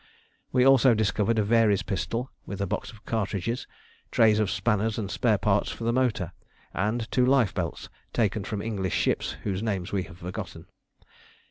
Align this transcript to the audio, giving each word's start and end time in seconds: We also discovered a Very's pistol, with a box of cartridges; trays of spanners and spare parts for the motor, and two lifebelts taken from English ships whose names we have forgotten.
We 0.51 0.65
also 0.65 0.95
discovered 0.95 1.37
a 1.37 1.43
Very's 1.43 1.83
pistol, 1.83 2.31
with 2.47 2.59
a 2.59 2.65
box 2.65 2.91
of 2.91 3.05
cartridges; 3.05 3.67
trays 4.09 4.39
of 4.39 4.49
spanners 4.49 4.97
and 4.97 5.11
spare 5.11 5.37
parts 5.37 5.69
for 5.69 5.83
the 5.83 5.93
motor, 5.93 6.33
and 6.73 7.05
two 7.11 7.23
lifebelts 7.23 7.87
taken 8.11 8.43
from 8.43 8.63
English 8.63 8.95
ships 8.95 9.33
whose 9.43 9.61
names 9.61 9.91
we 9.91 10.01
have 10.05 10.17
forgotten. 10.17 10.65